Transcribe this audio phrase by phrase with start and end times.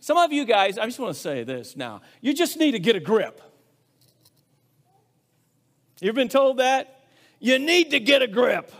[0.00, 2.02] Some of you guys, I just want to say this now.
[2.20, 3.40] You just need to get a grip.
[5.98, 7.04] You've been told that?
[7.40, 8.70] You need to get a grip.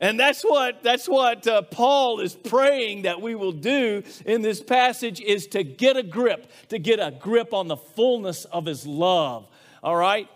[0.00, 4.60] And that's what, that's what uh, Paul is praying that we will do in this
[4.60, 8.86] passage is to get a grip, to get a grip on the fullness of his
[8.86, 9.48] love.
[9.82, 10.28] All right?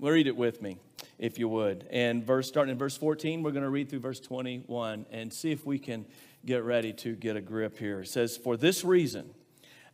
[0.00, 0.78] Read it with me,
[1.16, 1.86] if you would.
[1.90, 5.52] And verse starting in verse 14, we're going to read through verse 21 and see
[5.52, 6.06] if we can
[6.44, 8.00] get ready to get a grip here.
[8.00, 9.34] It says, For this reason,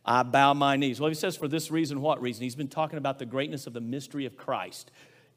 [0.05, 0.99] I bow my knees.
[0.99, 2.43] Well, he says, For this reason, what reason?
[2.43, 4.91] He's been talking about the greatness of the mystery of Christ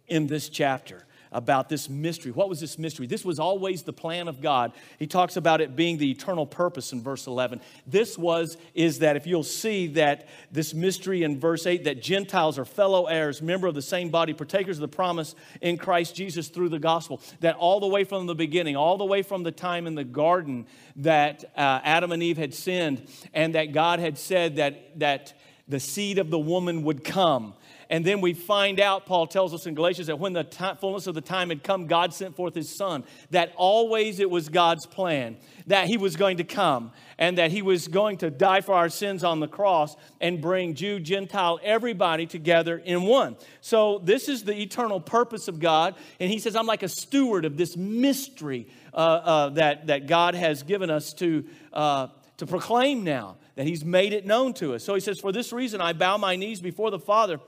[0.06, 2.33] in this chapter about this mystery.
[2.33, 3.07] What was this mystery?
[3.07, 4.73] This was always the plan of God.
[4.98, 7.61] He talks about it being the eternal purpose in verse 11.
[7.87, 12.59] This was, is that if you'll see that this mystery in verse 8, that Gentiles
[12.59, 16.48] are fellow heirs, member of the same body, partakers of the promise in Christ Jesus
[16.48, 17.20] through the gospel.
[17.41, 20.05] That all the way from the beginning, all the way from the time in the
[20.05, 25.34] garden that uh, Adam and Eve had sinned, and that God had said that, that
[25.69, 27.55] the seed of the woman would come
[27.91, 31.08] and then we find out, Paul tells us in Galatians, that when the time, fullness
[31.08, 33.02] of the time had come, God sent forth his son.
[33.30, 37.62] That always it was God's plan that he was going to come and that he
[37.62, 42.27] was going to die for our sins on the cross and bring Jew, Gentile, everybody
[42.27, 43.36] together in one.
[43.60, 45.97] So this is the eternal purpose of God.
[46.20, 50.36] And he says, I'm like a steward of this mystery uh, uh, that, that God
[50.36, 54.84] has given us to, uh, to proclaim now, that he's made it known to us.
[54.84, 57.41] So he says, For this reason I bow my knees before the Father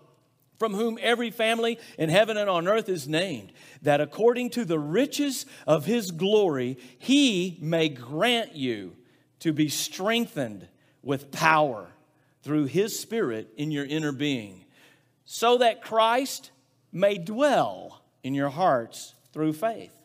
[0.62, 3.50] from whom every family in heaven and on earth is named,
[3.82, 8.94] that according to the riches of his glory, he may grant you
[9.40, 10.68] to be strengthened
[11.02, 11.88] with power
[12.44, 14.64] through his spirit in your inner being,
[15.24, 16.52] so that Christ
[16.92, 19.96] may dwell in your hearts through faith.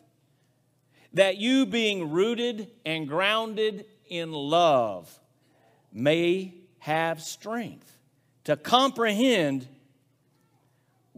[1.12, 5.20] That you, being rooted and grounded in love,
[5.92, 7.96] may have strength
[8.42, 9.68] to comprehend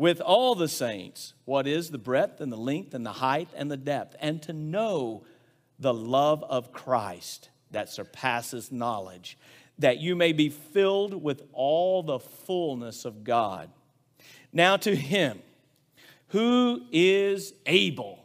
[0.01, 3.71] with all the saints what is the breadth and the length and the height and
[3.71, 5.23] the depth, and to know
[5.79, 9.37] the love of Christ that surpasses knowledge,
[9.79, 13.69] that you may be filled with all the fullness of God.
[14.55, 15.43] Now to him
[16.29, 18.25] who is able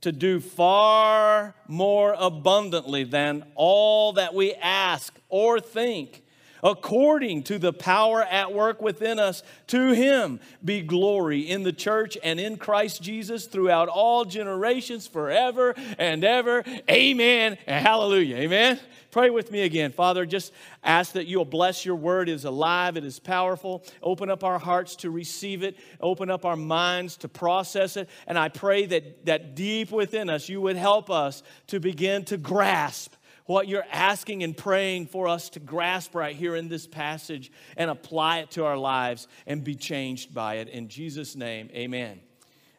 [0.00, 6.22] to do far more abundantly than all that we ask or think
[6.62, 9.42] according to the power at work within us.
[9.68, 15.74] To him be glory in the church and in Christ Jesus throughout all generations, forever
[15.98, 16.64] and ever.
[16.90, 18.36] Amen and hallelujah.
[18.36, 18.78] Amen.
[19.10, 19.90] Pray with me again.
[19.90, 20.52] Father, just
[20.84, 22.28] ask that you'll bless your word.
[22.28, 23.82] It is alive, it is powerful.
[24.02, 28.08] Open up our hearts to receive it, open up our minds to process it.
[28.26, 32.36] And I pray that, that deep within us, you would help us to begin to
[32.36, 33.14] grasp
[33.48, 37.90] what you're asking and praying for us to grasp right here in this passage and
[37.90, 40.68] apply it to our lives and be changed by it.
[40.68, 42.20] In Jesus' name, amen.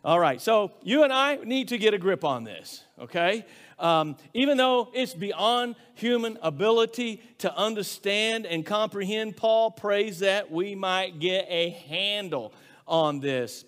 [0.06, 3.48] All right, so you and I need to get a grip on this, okay?
[3.80, 10.76] Um, even though it's beyond human ability to understand and comprehend, Paul prays that we
[10.76, 12.54] might get a handle
[12.88, 13.66] on this.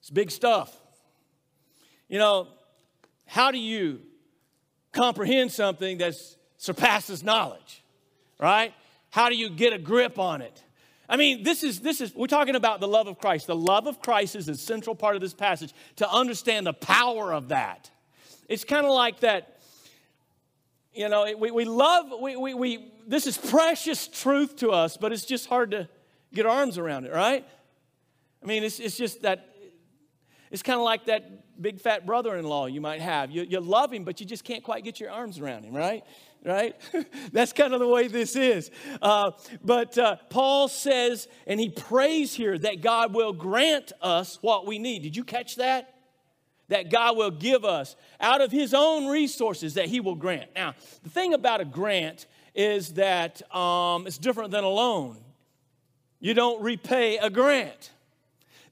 [0.00, 0.76] It's big stuff.
[2.08, 2.48] You know,
[3.24, 4.00] how do you
[4.92, 6.14] comprehend something that
[6.56, 7.82] surpasses knowledge,
[8.38, 8.72] right?
[9.10, 10.62] How do you get a grip on it?
[11.08, 13.46] I mean, this is this is we're talking about the love of Christ.
[13.46, 17.32] The love of Christ is a central part of this passage to understand the power
[17.32, 17.90] of that.
[18.48, 19.60] It's kind of like that,
[20.94, 25.12] you know, we, we love, we, we, we, this is precious truth to us, but
[25.12, 25.88] it's just hard to
[26.34, 27.46] get arms around it, right?
[28.42, 29.51] I mean, it's, it's just that
[30.52, 33.30] it's kind of like that big fat brother in law you might have.
[33.30, 36.04] You, you love him, but you just can't quite get your arms around him, right?
[36.44, 36.76] Right?
[37.32, 38.70] That's kind of the way this is.
[39.00, 39.30] Uh,
[39.64, 44.78] but uh, Paul says, and he prays here that God will grant us what we
[44.78, 45.02] need.
[45.02, 45.94] Did you catch that?
[46.68, 50.50] That God will give us out of his own resources that he will grant.
[50.54, 55.16] Now, the thing about a grant is that um, it's different than a loan.
[56.20, 57.90] You don't repay a grant.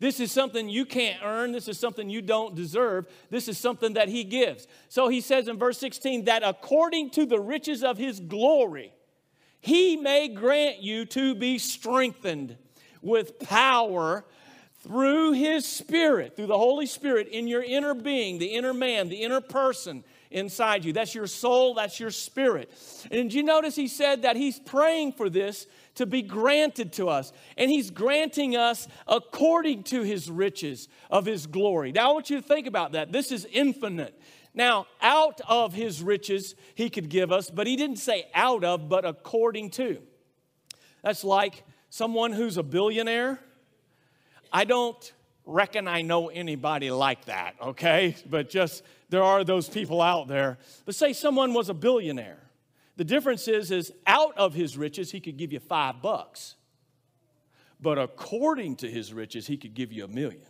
[0.00, 1.52] This is something you can't earn.
[1.52, 3.06] This is something you don't deserve.
[3.28, 4.66] This is something that He gives.
[4.88, 8.92] So He says in verse 16 that according to the riches of His glory,
[9.60, 12.56] He may grant you to be strengthened
[13.02, 14.24] with power
[14.82, 19.22] through His Spirit, through the Holy Spirit in your inner being, the inner man, the
[19.22, 20.94] inner person inside you.
[20.94, 22.70] That's your soul, that's your spirit.
[23.10, 25.66] And did you notice He said that He's praying for this
[25.96, 27.32] to be granted to us.
[27.56, 31.92] And He's granting us according to His riches of His glory.
[31.92, 33.12] Now, I want you to think about that.
[33.12, 34.18] This is infinite.
[34.52, 38.88] Now, out of his riches he could give us, but he didn't say out of,
[38.88, 39.98] but according to.
[41.02, 43.38] That's like someone who's a billionaire.
[44.52, 45.12] I don't
[45.46, 48.16] reckon I know anybody like that, okay?
[48.28, 50.58] But just there are those people out there.
[50.84, 52.38] But say someone was a billionaire.
[52.96, 56.56] The difference is is out of his riches he could give you 5 bucks.
[57.80, 60.46] But according to his riches he could give you a million.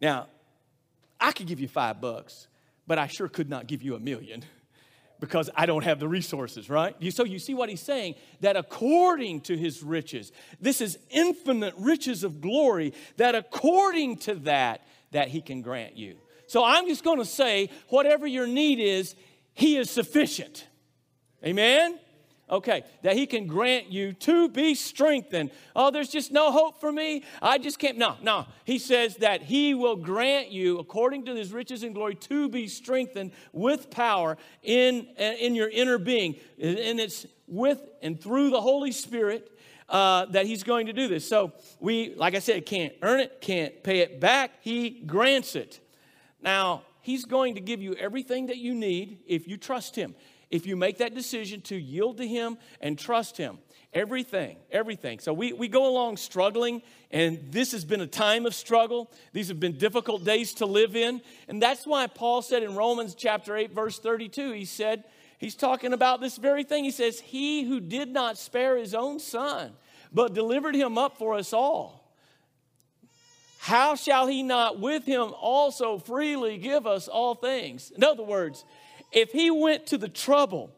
[0.00, 0.28] Now,
[1.20, 2.48] I could give you 5 bucks,
[2.86, 4.44] but I sure could not give you a million
[5.20, 6.94] because I don't have the resources, right?
[7.12, 10.30] So you see what he's saying that according to his riches,
[10.60, 16.18] this is infinite riches of glory, that according to that, that he can grant you.
[16.46, 19.16] So I'm just going to say, whatever your need is,
[19.54, 20.67] he is sufficient.
[21.44, 21.98] Amen?
[22.50, 25.50] Okay, that he can grant you to be strengthened.
[25.76, 27.22] Oh, there's just no hope for me.
[27.42, 27.98] I just can't.
[27.98, 28.46] No, no.
[28.64, 32.66] He says that he will grant you, according to his riches and glory, to be
[32.66, 36.36] strengthened with power in, in your inner being.
[36.58, 39.52] And it's with and through the Holy Spirit
[39.90, 41.28] uh, that he's going to do this.
[41.28, 44.52] So we, like I said, can't earn it, can't pay it back.
[44.62, 45.80] He grants it.
[46.40, 50.14] Now, he's going to give you everything that you need if you trust him
[50.50, 53.58] if you make that decision to yield to Him and trust Him.
[53.94, 55.18] Everything, everything.
[55.18, 59.10] So we, we go along struggling, and this has been a time of struggle.
[59.32, 61.22] These have been difficult days to live in.
[61.48, 65.04] And that's why Paul said in Romans chapter 8, verse 32, he said,
[65.38, 66.84] he's talking about this very thing.
[66.84, 69.72] He says, He who did not spare his own son,
[70.12, 71.98] but delivered him up for us all.
[73.60, 77.90] How shall he not with him also freely give us all things?
[77.90, 78.64] In other words,
[79.12, 80.70] if he went to the trouble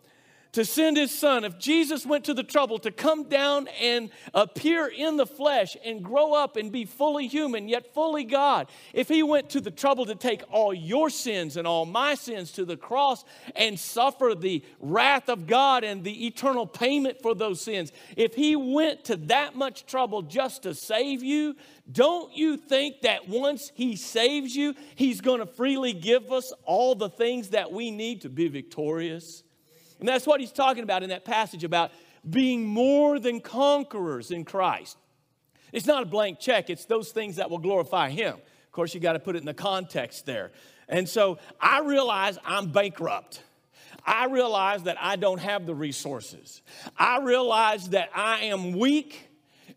[0.52, 4.88] to send his son, if Jesus went to the trouble to come down and appear
[4.88, 9.22] in the flesh and grow up and be fully human yet fully God, if he
[9.22, 12.76] went to the trouble to take all your sins and all my sins to the
[12.76, 13.24] cross
[13.54, 18.56] and suffer the wrath of God and the eternal payment for those sins, if he
[18.56, 21.54] went to that much trouble just to save you,
[21.90, 26.94] don't you think that once he saves you, he's going to freely give us all
[26.94, 29.44] the things that we need to be victorious?
[30.00, 31.92] And that's what he's talking about in that passage about
[32.28, 34.96] being more than conquerors in Christ.
[35.72, 38.34] It's not a blank check, it's those things that will glorify him.
[38.34, 40.50] Of course, you got to put it in the context there.
[40.88, 43.42] And so I realize I'm bankrupt.
[44.04, 46.62] I realize that I don't have the resources.
[46.96, 49.28] I realize that I am weak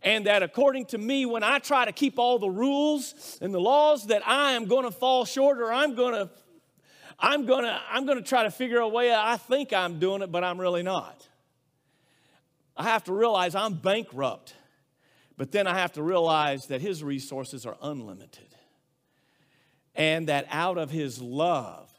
[0.02, 3.60] and that according to me, when I try to keep all the rules and the
[3.60, 6.30] laws, that I am going to fall short or I'm going to
[7.20, 10.44] I'm gonna, I'm gonna try to figure a way I think I'm doing it, but
[10.44, 11.28] I'm really not.
[12.76, 14.56] I have to realize I'm bankrupt,
[15.38, 18.48] but then I have to realize that his resources are unlimited.
[19.96, 21.92] And that out of his love,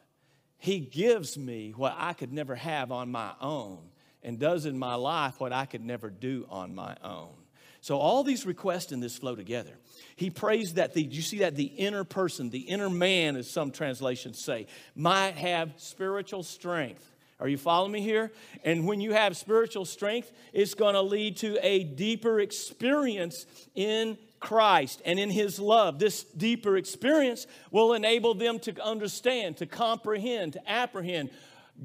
[0.59, 3.79] he gives me what I could never have on my own
[4.23, 7.44] and does in my life what I could never do on my own.
[7.85, 9.73] So all these requests in this flow together.
[10.17, 13.71] He prays that the, you see that the inner person, the inner man, as some
[13.71, 17.05] translations say, might have spiritual strength.
[17.39, 18.33] Are you following me here?
[18.65, 23.45] And when you have spiritual strength, it's going to lead to a deeper experience
[23.75, 25.99] in Christ and in His love.
[25.99, 31.29] This deeper experience will enable them to understand, to comprehend, to apprehend,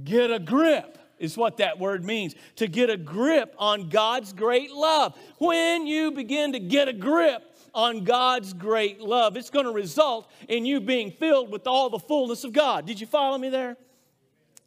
[0.06, 4.72] get a grip is what that word means to get a grip on God's great
[4.72, 5.18] love.
[5.38, 10.32] When you begin to get a grip on God's great love, it's going to result
[10.48, 12.86] in you being filled with all the fullness of God.
[12.86, 13.78] Did you follow me there?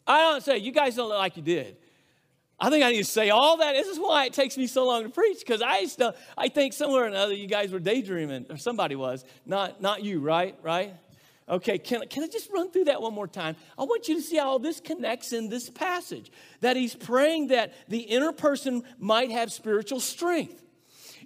[0.06, 1.76] I don't say, you guys don't look like you did.
[2.62, 3.72] I think I need to say all that.
[3.72, 6.72] This is why it takes me so long to preach because I still, I think
[6.72, 10.56] somewhere or another you guys were daydreaming or somebody was, not not you, right?
[10.62, 10.94] Right?
[11.48, 13.56] Okay, can, can I just run through that one more time?
[13.76, 16.30] I want you to see how this connects in this passage.
[16.60, 20.61] That he's praying that the inner person might have spiritual strength.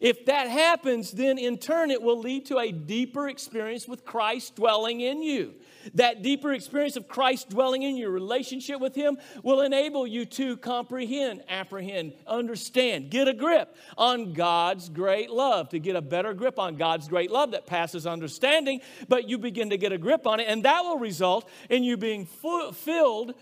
[0.00, 4.56] If that happens, then in turn it will lead to a deeper experience with Christ
[4.56, 5.54] dwelling in you.
[5.94, 10.56] That deeper experience of Christ dwelling in your relationship with Him will enable you to
[10.56, 16.58] comprehend, apprehend, understand, get a grip on God's great love, to get a better grip
[16.58, 20.40] on God's great love that passes understanding, but you begin to get a grip on
[20.40, 23.34] it, and that will result in you being filled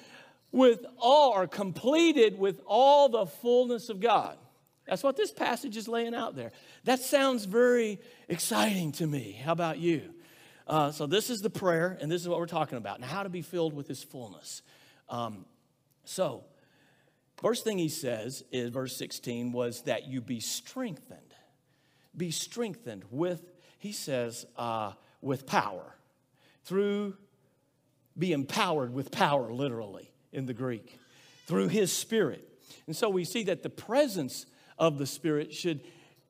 [0.53, 4.37] with all or completed with all the fullness of God.
[4.87, 6.53] That's what this passage is laying out there.
[6.85, 9.33] That sounds very exciting to me.
[9.33, 10.03] How about you?
[10.67, 13.01] Uh, so, this is the prayer, and this is what we're talking about.
[13.01, 14.63] Now, how to be filled with His fullness.
[15.09, 15.45] Um,
[16.05, 16.45] so,
[17.37, 21.21] first thing he says is verse 16 was that you be strengthened.
[22.17, 23.43] Be strengthened with,
[23.79, 25.95] he says, uh, with power
[26.65, 27.17] through
[28.19, 30.99] be empowered with power, literally, in the Greek,
[31.47, 32.49] through His Spirit.
[32.87, 34.47] And so we see that the presence
[34.79, 35.81] of the Spirit should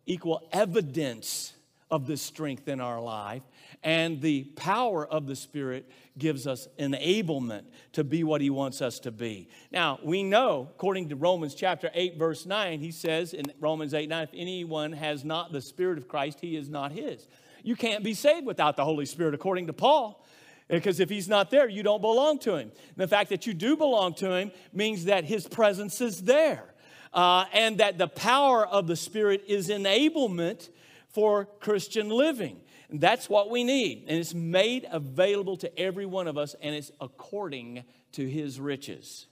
[0.07, 1.55] equal evidence
[1.91, 3.43] of the strength in our life.
[3.83, 8.99] And the power of the Spirit gives us enablement to be what He wants us
[9.01, 9.49] to be.
[9.71, 14.09] Now, we know, according to Romans chapter 8, verse 9, He says in Romans 8
[14.09, 17.29] 9, if anyone has not the Spirit of Christ, he is not His.
[17.63, 20.25] You can't be saved without the Holy Spirit, according to Paul.
[20.69, 22.71] Because if he's not there, you don't belong to him.
[22.71, 26.74] And the fact that you do belong to him means that his presence is there.
[27.15, 30.69] Uh, and that the power of the Spirit is enablement
[31.11, 32.61] for Christian living.
[32.91, 34.07] And that's what we need.
[34.09, 39.27] And it's made available to every one of us, and it's according to his riches.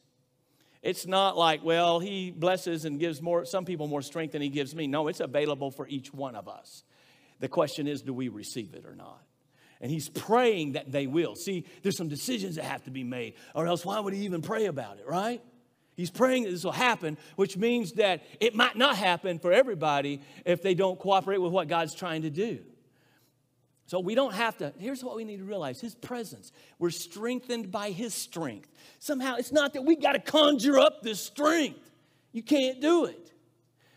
[0.80, 4.48] It's not like, well, he blesses and gives more, some people more strength than he
[4.48, 4.86] gives me.
[4.86, 6.84] No, it's available for each one of us.
[7.40, 9.20] The question is, do we receive it or not?
[9.80, 11.34] And he's praying that they will.
[11.34, 14.40] See, there's some decisions that have to be made, or else why would he even
[14.40, 15.42] pray about it, right?
[15.94, 20.20] He's praying that this will happen, which means that it might not happen for everybody
[20.44, 22.60] if they don't cooperate with what God's trying to do.
[23.86, 24.72] So we don't have to.
[24.78, 26.50] Here's what we need to realize His presence.
[26.78, 28.70] We're strengthened by His strength.
[29.00, 31.90] Somehow, it's not that we got to conjure up this strength.
[32.32, 33.32] You can't do it.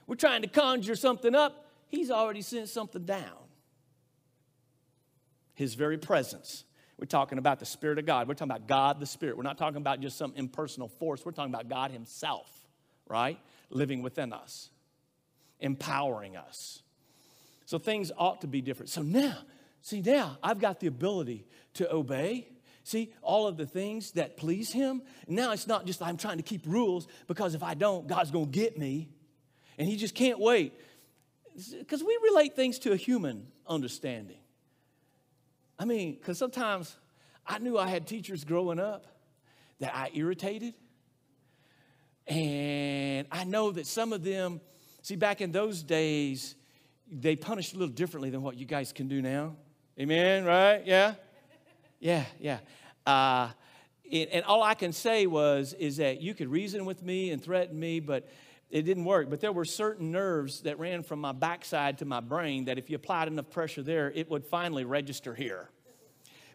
[0.06, 1.66] We're trying to conjure something up.
[1.88, 3.46] He's already sent something down
[5.56, 6.66] his very presence.
[6.98, 8.28] We're talking about the Spirit of God.
[8.28, 9.36] We're talking about God the Spirit.
[9.36, 11.26] We're not talking about just some impersonal force.
[11.26, 12.50] We're talking about God Himself,
[13.08, 13.38] right?
[13.70, 14.70] Living within us,
[15.60, 16.82] empowering us.
[17.66, 18.90] So things ought to be different.
[18.90, 19.38] So now,
[19.82, 22.48] see, now I've got the ability to obey.
[22.84, 25.02] See, all of the things that please Him.
[25.28, 28.52] Now it's not just I'm trying to keep rules because if I don't, God's going
[28.52, 29.10] to get me.
[29.78, 30.74] And He just can't wait.
[31.78, 34.38] Because we relate things to a human understanding.
[35.78, 36.96] I mean, because sometimes
[37.46, 39.06] I knew I had teachers growing up
[39.80, 40.74] that I irritated.
[42.28, 44.62] And I know that some of them,
[45.02, 46.56] see, back in those days,
[47.12, 49.56] they punished a little differently than what you guys can do now.
[50.00, 50.82] Amen, right?
[50.86, 51.16] Yeah?
[52.00, 52.60] Yeah, yeah.
[53.06, 53.50] Uh,
[54.04, 57.44] it, and all I can say was, is that you could reason with me and
[57.44, 58.28] threaten me, but
[58.70, 59.30] it didn't work.
[59.30, 62.90] But there were certain nerves that ran from my backside to my brain that if
[62.90, 65.70] you applied enough pressure there, it would finally register here.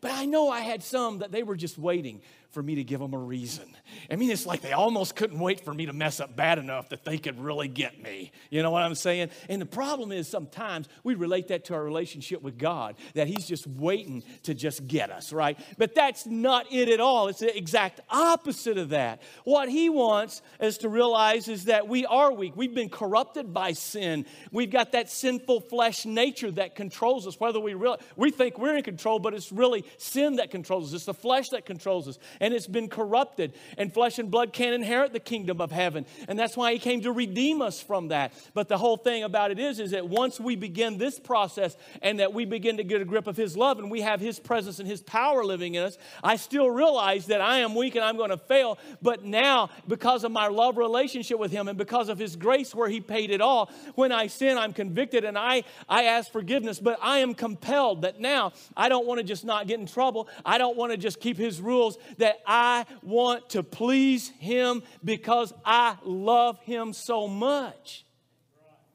[0.01, 3.01] But I know I had some that they were just waiting for me to give
[3.01, 3.65] them a reason.
[4.11, 6.89] I mean, it's like they almost couldn't wait for me to mess up bad enough
[6.89, 8.33] that they could really get me.
[8.51, 9.31] You know what I'm saying?
[9.49, 13.47] And the problem is sometimes we relate that to our relationship with God, that He's
[13.47, 15.59] just waiting to just get us, right?
[15.79, 17.29] But that's not it at all.
[17.29, 19.23] It's the exact opposite of that.
[19.45, 22.57] What He wants us to realize is that we are weak.
[22.57, 24.27] We've been corrupted by sin.
[24.51, 28.77] We've got that sinful flesh nature that controls us, whether we really, we think we're
[28.77, 30.95] in control, but it's really sin that controls us.
[30.95, 33.53] It's the flesh that controls us and it's been corrupted.
[33.79, 36.07] And flesh and blood can't inherit the kingdom of heaven.
[36.29, 38.33] And that's why he came to redeem us from that.
[38.55, 42.19] But the whole thing about it is, is that once we begin this process and
[42.21, 44.79] that we begin to get a grip of his love and we have his presence
[44.79, 48.17] and his power living in us, I still realize that I am weak and I'm
[48.17, 48.79] going to fail.
[49.03, 52.89] But now, because of my love relationship with him and because of his grace where
[52.89, 56.81] he paid it all, when I sin, I'm convicted and I, I ask forgiveness.
[56.81, 60.29] But I am compelled that now I don't want to just not get in trouble.
[60.45, 64.85] I don't want to just keep his rules, that that I want to please Him
[65.05, 68.05] because I love Him so much.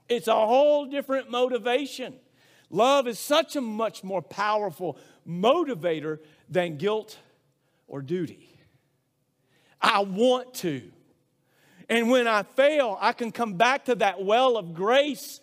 [0.08, 2.13] It's a whole different motivation.
[2.70, 7.18] Love is such a much more powerful motivator than guilt
[7.88, 8.50] or duty.
[9.82, 10.82] I want to.
[11.89, 15.42] And when I fail, I can come back to that well of grace.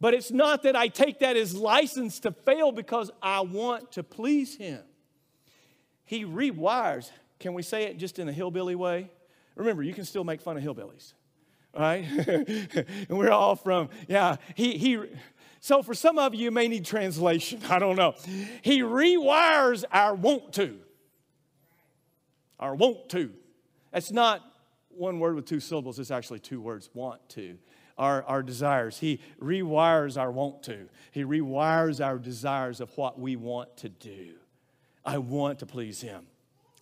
[0.00, 4.02] But it's not that I take that as license to fail because I want to
[4.02, 4.82] please Him.
[6.04, 7.10] He rewires.
[7.40, 9.10] Can we say it just in a hillbilly way?
[9.56, 11.12] Remember, you can still make fun of hillbillies,
[11.76, 12.04] right?
[13.08, 14.98] and we're all from, yeah, he, he,
[15.60, 17.60] so for some of you, you may need translation.
[17.70, 18.14] I don't know.
[18.62, 20.78] He rewires our want to.
[22.58, 23.30] Our want to.
[23.92, 24.42] That's not
[24.90, 27.58] one word with two syllables, it's actually two words want to.
[27.96, 28.98] Our, our desires.
[28.98, 30.88] He rewires our want to.
[31.12, 34.34] He rewires our desires of what we want to do.
[35.04, 36.26] I want to please him.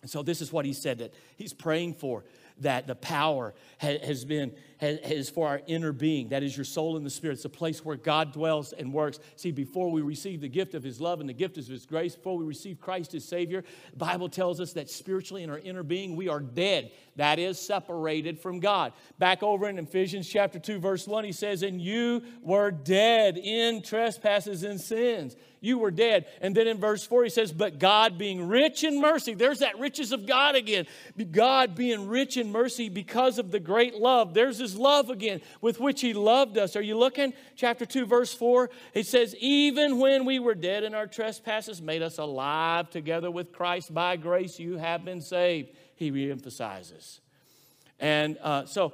[0.01, 2.23] And so this is what he said that he's praying for
[2.59, 7.05] that the power has been has for our inner being that is your soul and
[7.05, 7.33] the spirit.
[7.35, 9.19] It's a place where god dwells and works.
[9.37, 12.15] See before we receive the gift of his love and the gift of his grace
[12.15, 15.83] before we receive christ as savior the bible tells us that spiritually in our inner
[15.83, 18.93] being we are dead That is separated from God.
[19.19, 23.83] Back over in Ephesians chapter 2, verse 1, he says, And you were dead in
[23.83, 25.35] trespasses and sins.
[25.61, 26.25] You were dead.
[26.41, 29.79] And then in verse 4, he says, But God being rich in mercy, there's that
[29.79, 30.87] riches of God again.
[31.31, 34.33] God being rich in mercy because of the great love.
[34.33, 36.75] There's his love again with which he loved us.
[36.75, 37.33] Are you looking?
[37.55, 42.01] Chapter 2, verse 4, it says, Even when we were dead in our trespasses, made
[42.01, 43.93] us alive together with Christ.
[43.93, 45.69] By grace you have been saved
[46.03, 47.19] he reemphasizes.
[47.99, 48.93] And uh, so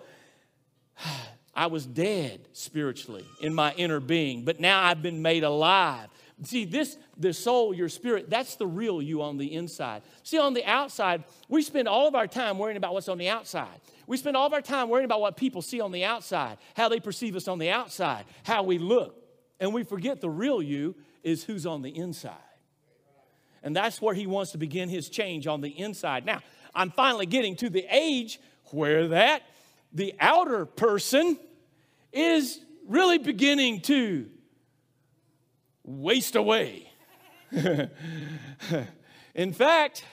[1.55, 6.07] I was dead spiritually in my inner being, but now I've been made alive.
[6.43, 10.03] See, this, the soul, your spirit, that's the real you on the inside.
[10.23, 13.27] See, on the outside, we spend all of our time worrying about what's on the
[13.27, 13.81] outside.
[14.07, 16.87] We spend all of our time worrying about what people see on the outside, how
[16.87, 19.21] they perceive us on the outside, how we look.
[19.59, 22.37] And we forget the real you is who's on the inside.
[23.61, 26.25] And that's where he wants to begin his change on the inside.
[26.25, 26.39] Now,
[26.73, 28.39] I'm finally getting to the age
[28.71, 29.43] where that
[29.93, 31.39] the outer person
[32.11, 34.29] is really beginning to
[35.83, 36.91] waste away.
[39.35, 40.03] In fact,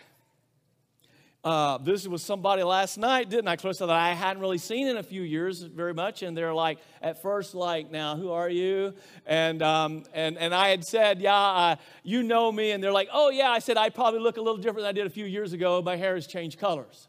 [1.46, 4.96] uh, this was somebody last night, didn't I, Clarissa, that I hadn't really seen in
[4.96, 6.24] a few years very much.
[6.24, 8.94] And they're like, at first, like, now, who are you?
[9.26, 12.72] And, um, and, and I had said, yeah, uh, you know me.
[12.72, 13.50] And they're like, oh, yeah.
[13.50, 15.80] I said, I probably look a little different than I did a few years ago.
[15.80, 17.06] My hair has changed colors.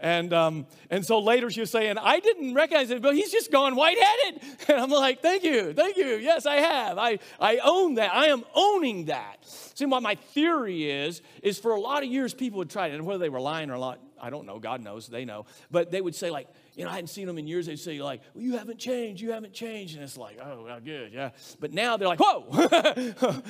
[0.00, 3.52] And, um, and so later she was saying, I didn't recognize it, but he's just
[3.52, 4.42] gone white-headed.
[4.68, 6.16] And I'm like, thank you, thank you.
[6.16, 6.96] Yes, I have.
[6.96, 8.14] I, I own that.
[8.14, 9.38] I am owning that.
[9.42, 12.94] See, what my theory is, is for a lot of years people would try it,
[12.94, 14.58] and whether they were lying or not, I don't know.
[14.58, 15.46] God knows, they know.
[15.70, 17.66] But they would say, like, you know, I hadn't seen them in years.
[17.66, 19.94] They'd say, like, well, you haven't changed, you haven't changed.
[19.94, 21.30] And it's like, oh, well, good, yeah.
[21.58, 22.46] But now they're like, whoa,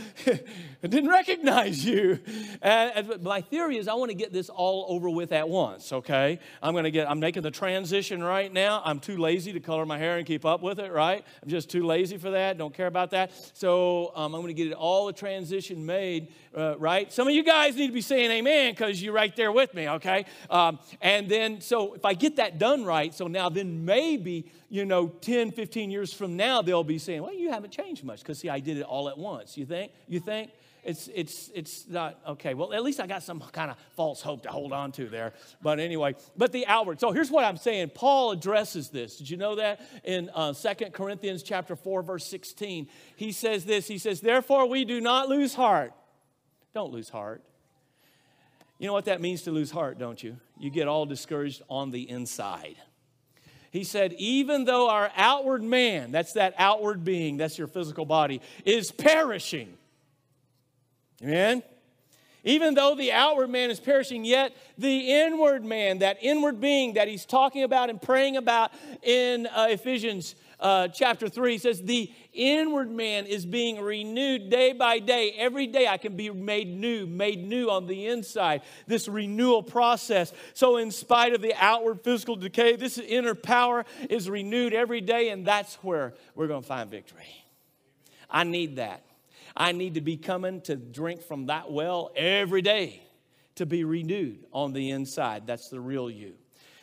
[0.83, 2.21] I didn't recognize you.
[2.63, 6.39] And, my theory is I want to get this all over with at once, okay?
[6.63, 8.83] I'm going to get, I'm making the transition right now.
[8.85, 11.25] I'm too lazy to color my hair and keep up with it, right?
[11.43, 12.59] I'm just too lazy for that.
[12.59, 13.33] Don't care about that.
[13.55, 17.13] So um, I'm going to get it all the transition made, uh, right?
[17.13, 19.89] Some of you guys need to be saying amen because you're right there with me,
[19.89, 20.27] okay?
[20.49, 23.15] Um, and then, so if I get that done right?
[23.21, 27.35] So now then maybe, you know, 10, 15 years from now, they'll be saying, well,
[27.35, 29.59] you haven't changed much because, see, I did it all at once.
[29.59, 29.93] You think?
[30.09, 30.53] You think?
[30.83, 34.45] It's, it's, it's not, okay, well, at least I got some kind of false hope
[34.45, 35.35] to hold on to there.
[35.61, 36.99] But anyway, but the outward.
[36.99, 37.91] So here's what I'm saying.
[37.95, 39.19] Paul addresses this.
[39.19, 39.83] Did you know that?
[40.03, 43.87] In uh, 2 Corinthians chapter 4, verse 16, he says this.
[43.87, 45.93] He says, therefore we do not lose heart.
[46.73, 47.43] Don't lose heart.
[48.79, 50.39] You know what that means to lose heart, don't you?
[50.59, 52.77] You get all discouraged on the inside.
[53.71, 58.41] He said, even though our outward man, that's that outward being, that's your physical body,
[58.65, 59.77] is perishing.
[61.23, 61.63] Amen?
[62.43, 67.07] Even though the outward man is perishing, yet the inward man, that inward being that
[67.07, 72.91] he's talking about and praying about in uh, Ephesians uh, chapter 3 says, The inward
[72.91, 75.33] man is being renewed day by day.
[75.37, 78.63] Every day I can be made new, made new on the inside.
[78.87, 80.33] This renewal process.
[80.55, 85.31] So, in spite of the outward physical decay, this inner power is renewed every day,
[85.31, 87.45] and that's where we're going to find victory.
[88.29, 89.03] I need that.
[89.57, 93.03] I need to be coming to drink from that well every day
[93.57, 95.47] to be renewed on the inside.
[95.47, 96.35] That's the real you.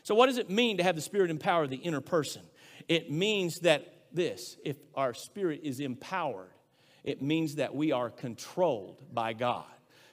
[0.04, 2.42] So, what does it mean to have the Spirit empower the inner person?
[2.88, 6.52] It means that this, if our spirit is empowered,
[7.04, 9.66] it means that we are controlled by God.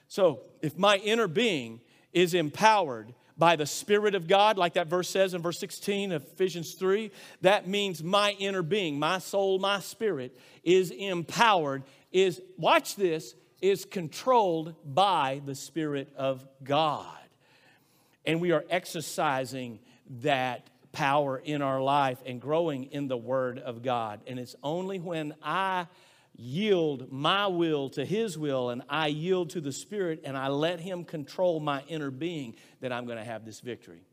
[0.07, 1.81] So if my inner being
[2.13, 6.23] is empowered by the Spirit of God, like that verse says in verse 16 of
[6.23, 7.11] Ephesians 3,
[7.41, 11.83] that means my inner being, my soul, my spirit is empowered,
[12.13, 17.17] is, watch this, is controlled by the Spirit of God.
[18.25, 19.79] And we are exercising
[20.21, 24.21] that power in our life and growing in the Word of God.
[24.27, 25.87] And it's only when I
[26.37, 30.79] yield my will to His will and I yield to the Spirit and I let
[30.79, 34.03] Him control my inner being that I'm going to have this victory.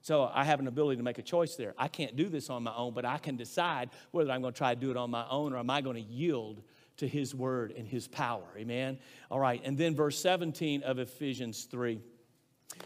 [0.00, 1.74] So I have an ability to make a choice there.
[1.76, 4.58] I can't do this on my own, but I can decide whether I'm going to
[4.58, 6.62] try to do it on my own or am I going to yield
[6.96, 8.46] to His Word and His power.
[8.56, 8.98] Amen?
[9.30, 12.00] All right, and then verse 17 of Ephesians 3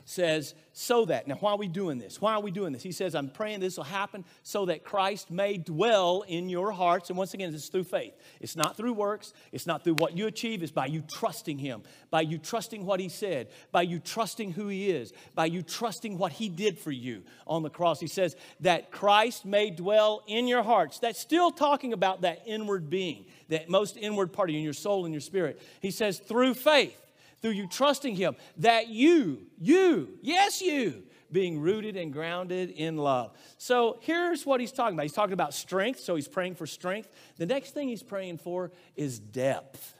[0.04, 1.26] says, so that.
[1.26, 2.20] Now, why are we doing this?
[2.20, 2.82] Why are we doing this?
[2.82, 7.08] He says, I'm praying this will happen so that Christ may dwell in your hearts.
[7.08, 8.14] And once again, it's through faith.
[8.40, 9.32] It's not through works.
[9.52, 10.62] It's not through what you achieve.
[10.62, 14.68] It's by you trusting Him, by you trusting what He said, by you trusting who
[14.68, 17.98] He is, by you trusting what He did for you on the cross.
[17.98, 20.98] He says, that Christ may dwell in your hearts.
[20.98, 24.72] That's still talking about that inward being, that most inward part of you, in your
[24.72, 25.60] soul and your spirit.
[25.80, 27.00] He says, through faith
[27.46, 33.30] through you trusting Him, that you, you, yes, you, being rooted and grounded in love.
[33.56, 35.04] So here's what he's talking about.
[35.04, 37.08] He's talking about strength, so he's praying for strength.
[37.36, 39.94] The next thing he's praying for is depth.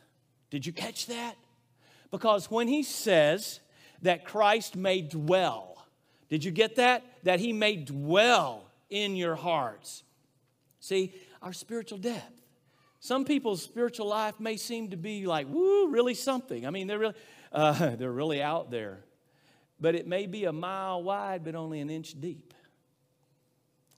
[0.50, 1.36] Did you catch that?
[2.10, 3.60] Because when he says
[4.02, 5.86] that Christ may dwell,
[6.28, 7.04] did you get that?
[7.22, 10.02] That he may dwell in your hearts.
[10.80, 12.42] See, our spiritual depth.
[12.98, 16.66] Some people's spiritual life may seem to be like, woo, really something.
[16.66, 17.14] I mean, they're really,
[17.52, 19.00] uh, they're really out there.
[19.80, 22.54] But it may be a mile wide, but only an inch deep.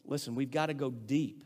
[0.04, 1.44] Listen, we've got to go deep.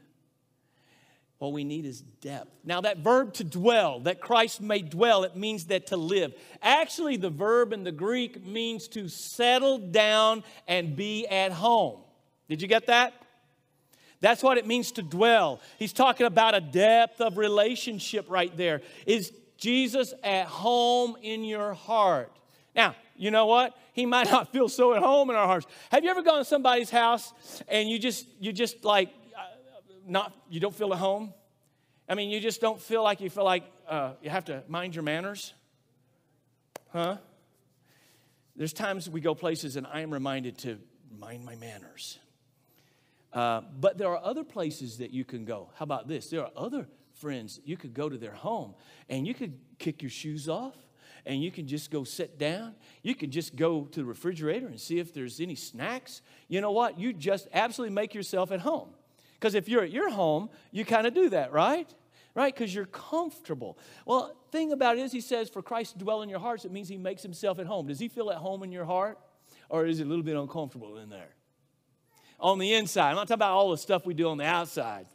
[1.38, 2.52] What we need is depth.
[2.64, 6.32] Now, that verb to dwell, that Christ may dwell, it means that to live.
[6.62, 11.98] Actually, the verb in the Greek means to settle down and be at home.
[12.48, 13.12] Did you get that?
[14.20, 15.60] That's what it means to dwell.
[15.80, 18.82] He's talking about a depth of relationship right there.
[19.04, 22.32] Is Jesus at home in your heart?
[22.74, 23.76] Now, you know what?
[23.92, 25.66] He might not feel so at home in our hearts.
[25.90, 27.32] Have you ever gone to somebody's house
[27.68, 29.42] and you just you just like uh,
[30.06, 31.32] not you don't feel at home?
[32.08, 34.96] I mean, you just don't feel like you feel like uh, you have to mind
[34.96, 35.54] your manners,
[36.92, 37.18] huh?
[38.56, 40.78] There's times we go places and I am reminded to
[41.18, 42.18] mind my manners.
[43.32, 45.70] Uh, but there are other places that you can go.
[45.76, 46.28] How about this?
[46.28, 46.86] There are other
[47.22, 48.74] friends you could go to their home
[49.08, 50.74] and you could kick your shoes off
[51.24, 52.74] and you can just go sit down.
[53.02, 56.20] You can just go to the refrigerator and see if there's any snacks.
[56.48, 56.98] You know what?
[56.98, 58.90] You just absolutely make yourself at home.
[59.34, 61.88] Because if you're at your home, you kind of do that, right?
[62.34, 62.52] Right?
[62.52, 63.78] Because you're comfortable.
[64.04, 66.72] Well, thing about it is, he says, for Christ to dwell in your hearts, it
[66.72, 67.86] means he makes himself at home.
[67.86, 69.18] Does he feel at home in your heart?
[69.68, 71.30] Or is it a little bit uncomfortable in there?
[72.42, 73.10] on the inside.
[73.10, 75.06] I'm not talking about all the stuff we do on the outside.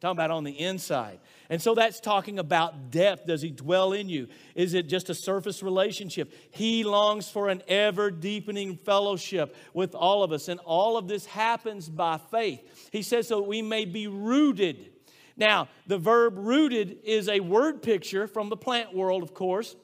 [0.00, 1.18] Talking about on the inside.
[1.50, 3.26] And so that's talking about depth.
[3.26, 4.28] Does he dwell in you?
[4.54, 6.32] Is it just a surface relationship?
[6.52, 10.46] He longs for an ever deepening fellowship with all of us.
[10.46, 12.88] And all of this happens by faith.
[12.92, 14.92] He says so we may be rooted.
[15.36, 19.74] Now, the verb rooted is a word picture from the plant world, of course,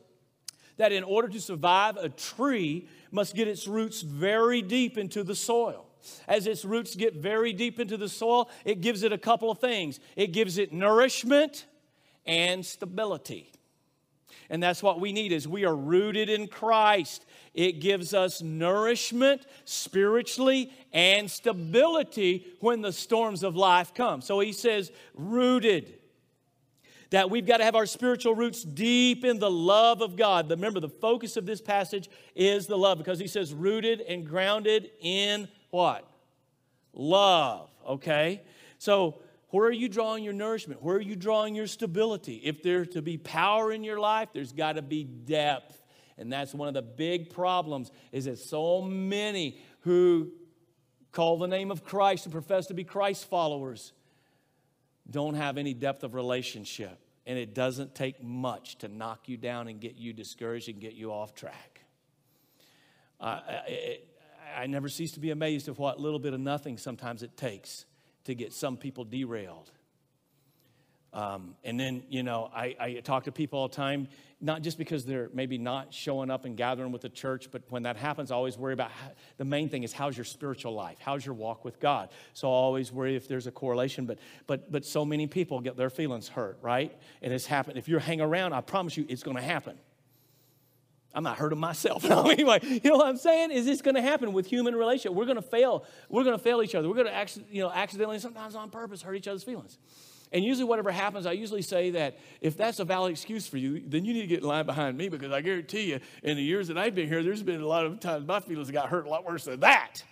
[0.77, 5.35] that in order to survive, a tree must get its roots very deep into the
[5.35, 5.87] soil.
[6.29, 9.59] As its roots get very deep into the soil, it gives it a couple of
[9.59, 11.67] things it gives it nourishment
[12.27, 13.51] and stability.
[14.51, 17.25] And that's what we need is we are rooted in Christ.
[17.55, 24.21] It gives us nourishment spiritually and stability when the storms of life come.
[24.21, 25.95] So he says rooted
[27.11, 30.51] that we've got to have our spiritual roots deep in the love of God.
[30.51, 34.91] Remember, the focus of this passage is the love because he says rooted and grounded
[35.01, 36.09] in what?
[36.93, 38.43] Love, okay?
[38.79, 39.17] So,
[39.49, 40.81] where are you drawing your nourishment?
[40.81, 42.37] Where are you drawing your stability?
[42.45, 45.83] If there's to be power in your life, there's got to be depth.
[46.17, 50.31] And that's one of the big problems is that so many who
[51.11, 53.93] call the name of Christ and profess to be Christ followers
[55.11, 57.01] don't have any depth of relationship.
[57.27, 60.95] And it doesn't take much to knock you down and get you discouraged and get
[60.95, 61.81] you off track.
[63.21, 64.14] Uh, it,
[64.57, 67.85] I never cease to be amazed of what little bit of nothing sometimes it takes
[68.25, 69.71] to get some people derailed.
[71.15, 74.09] Um, and then, you know, I, I, talk to people all the time,
[74.41, 77.85] not just because they're maybe not showing up and gathering with the church, but when
[77.85, 80.99] that happens, I always worry about how, the main thing is how's your spiritual life?
[80.99, 82.09] How's your walk with God?
[82.33, 85.77] So I always worry if there's a correlation, but, but, but so many people get
[85.77, 86.93] their feelings hurt, right?
[87.23, 87.79] And it's happened.
[87.79, 89.79] If you hang around, I promise you it's going to happen.
[91.15, 92.05] I'm not hurting myself.
[92.15, 93.51] No, anyway, you know what I'm saying?
[93.51, 95.15] Is this going to happen with human relationship?
[95.15, 95.85] We're going to fail.
[96.09, 96.89] We're going to fail each other.
[96.89, 99.79] We're going to, you know, accidentally, sometimes on purpose, hurt each other's feelings.
[100.33, 103.83] And usually, whatever happens, I usually say that if that's a valid excuse for you,
[103.87, 106.43] then you need to get in line behind me because I guarantee you, in the
[106.43, 109.07] years that I've been here, there's been a lot of times my feelings got hurt
[109.07, 110.03] a lot worse than that.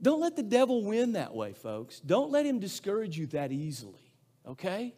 [0.00, 2.00] Don't let the devil win that way, folks.
[2.00, 4.12] Don't let him discourage you that easily,
[4.46, 4.94] okay?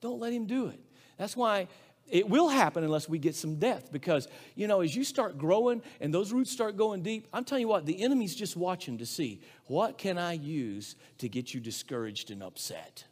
[0.00, 0.80] Don't let him do it.
[1.18, 1.68] That's why
[2.10, 5.82] it will happen unless we get some depth because, you know, as you start growing
[6.00, 9.06] and those roots start going deep, I'm telling you what, the enemy's just watching to
[9.06, 13.04] see what can I use to get you discouraged and upset.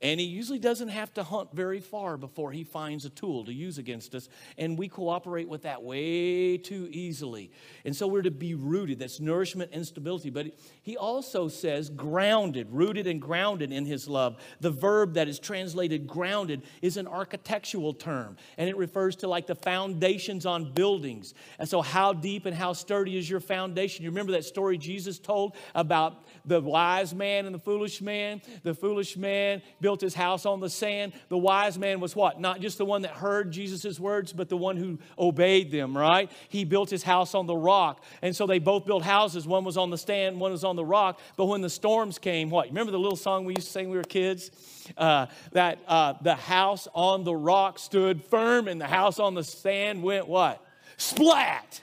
[0.00, 3.52] And he usually doesn't have to hunt very far before he finds a tool to
[3.52, 4.28] use against us.
[4.56, 7.50] And we cooperate with that way too easily.
[7.84, 9.00] And so we're to be rooted.
[9.00, 10.30] That's nourishment and stability.
[10.30, 14.36] But he also says grounded, rooted and grounded in his love.
[14.60, 18.36] The verb that is translated grounded is an architectural term.
[18.56, 21.34] And it refers to like the foundations on buildings.
[21.58, 24.04] And so, how deep and how sturdy is your foundation?
[24.04, 28.40] You remember that story Jesus told about the wise man and the foolish man?
[28.62, 31.14] The foolish man built his house on the sand.
[31.30, 32.38] The wise man was what?
[32.38, 36.30] Not just the one that heard Jesus' words, but the one who obeyed them, right?
[36.50, 38.04] He built his house on the rock.
[38.20, 39.46] And so they both built houses.
[39.46, 41.18] One was on the sand, one was on the rock.
[41.38, 42.66] But when the storms came, what?
[42.66, 44.50] Remember the little song we used to sing when we were kids?
[44.94, 49.42] Uh, that uh, the house on the rock stood firm and the house on the
[49.42, 50.62] sand went what?
[50.98, 51.80] Splat.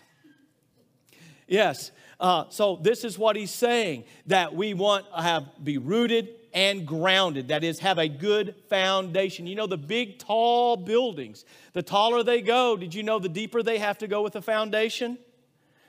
[1.48, 1.90] Yes.
[2.20, 6.88] Uh, so this is what he's saying that we want to have be rooted and
[6.88, 7.50] grounded.
[7.50, 9.46] That is, have a good foundation.
[9.46, 13.62] You know, the big, tall buildings, the taller they go, did you know the deeper
[13.62, 15.18] they have to go with the foundation?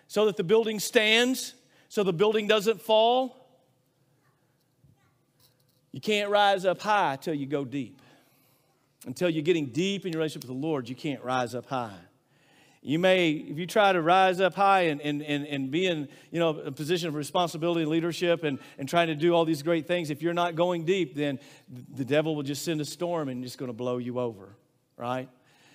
[0.09, 1.55] So that the building stands,
[1.89, 3.49] so the building doesn't fall.
[5.93, 8.03] You can't rise up high until you go deep.
[9.07, 11.99] Until you're getting deep in your relationship with the Lord, you can't rise up high.
[12.87, 16.09] You may, if you try to rise up high and, and, and, and be in
[16.31, 19.65] you know, a position of responsibility and leadership and, and trying to do all these
[19.65, 23.29] great things, if you're not going deep, then the devil will just send a storm
[23.29, 24.55] and just going to blow you over,
[24.97, 25.29] right?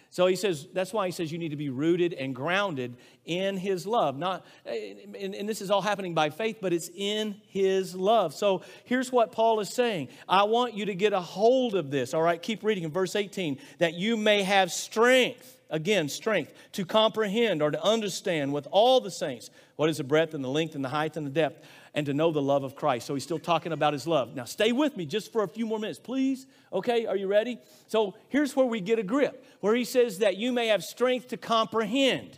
[0.10, 2.95] So he says, that's why he says you need to be rooted and grounded
[3.26, 4.17] in his love.
[4.17, 8.34] Not, and, and, this is all happening by faith, but it's in his love.
[8.34, 12.13] So here's what Paul is saying I want you to get a hold of this.
[12.13, 16.86] All right, keep reading in verse 18 that you may have strength Again, strength to
[16.86, 20.75] comprehend or to understand with all the saints what is the breadth and the length
[20.75, 23.07] and the height and the depth, and to know the love of Christ.
[23.07, 24.36] So he's still talking about his love.
[24.36, 26.45] Now, stay with me just for a few more minutes, please.
[26.71, 27.57] Okay, are you ready?
[27.88, 31.29] So here's where we get a grip, where he says that you may have strength
[31.29, 32.38] to comprehend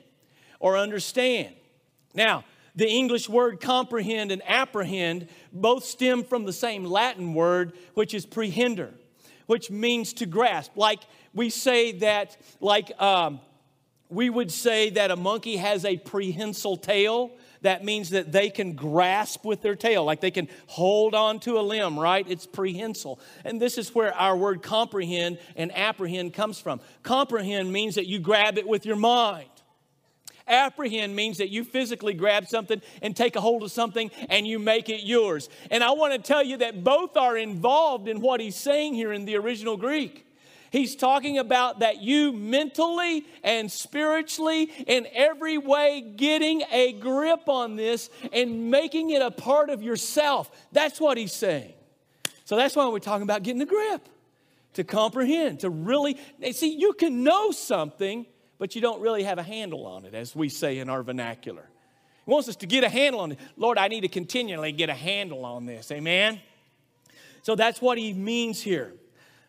[0.60, 1.54] or understand.
[2.14, 8.14] Now, the English word comprehend and apprehend both stem from the same Latin word, which
[8.14, 8.94] is prehender,
[9.46, 10.72] which means to grasp.
[10.76, 11.00] Like
[11.34, 13.40] we say that, like, um,
[14.10, 17.32] we would say that a monkey has a prehensile tail.
[17.62, 21.58] That means that they can grasp with their tail, like they can hold on to
[21.58, 22.26] a limb, right?
[22.30, 23.20] It's prehensile.
[23.46, 26.82] And this is where our word comprehend and apprehend comes from.
[27.04, 29.48] Comprehend means that you grab it with your mind.
[30.48, 34.60] Apprehend means that you physically grab something and take a hold of something and you
[34.60, 35.50] make it yours.
[35.72, 39.14] And I want to tell you that both are involved in what he's saying here
[39.14, 40.26] in the original Greek.
[40.72, 47.76] He's talking about that you mentally and spiritually, in every way, getting a grip on
[47.76, 50.50] this and making it a part of yourself.
[50.72, 51.74] That's what he's saying.
[52.46, 54.10] So that's why we're talking about getting a grip,
[54.74, 56.18] to comprehend, to really
[56.54, 58.26] see, you can know something,
[58.64, 61.68] but you don't really have a handle on it, as we say in our vernacular.
[62.26, 63.40] He wants us to get a handle on it.
[63.58, 65.92] Lord, I need to continually get a handle on this.
[65.92, 66.40] Amen?
[67.42, 68.94] So that's what he means here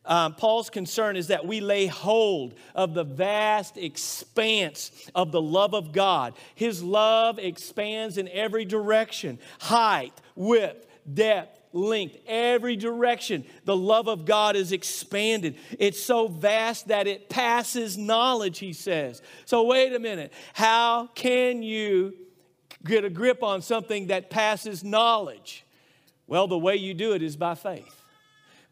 [0.06, 5.74] um, Paul's concern is that we lay hold of the vast expanse of the love
[5.74, 6.34] of God.
[6.54, 13.44] His love expands in every direction height, width, depth, length, every direction.
[13.64, 15.56] The love of God is expanded.
[15.78, 19.20] It's so vast that it passes knowledge, he says.
[19.44, 20.32] So, wait a minute.
[20.54, 22.14] How can you
[22.84, 25.64] get a grip on something that passes knowledge?
[26.26, 28.02] Well, the way you do it is by faith,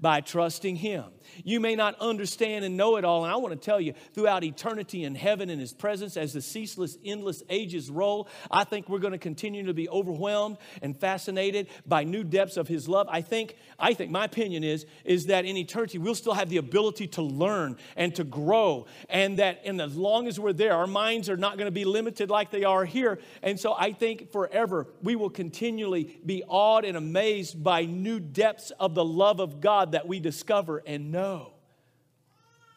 [0.02, 1.04] by trusting Him.
[1.44, 3.24] You may not understand and know it all.
[3.24, 6.42] And I want to tell you, throughout eternity in heaven in His presence, as the
[6.42, 11.68] ceaseless, endless ages roll, I think we're going to continue to be overwhelmed and fascinated
[11.86, 13.06] by new depths of His love.
[13.10, 16.56] I think, I think my opinion is, is that in eternity, we'll still have the
[16.56, 18.86] ability to learn and to grow.
[19.08, 21.84] And that and as long as we're there, our minds are not going to be
[21.84, 23.20] limited like they are here.
[23.42, 28.72] And so I think forever we will continually be awed and amazed by new depths
[28.80, 31.52] of the love of God that we discover and know.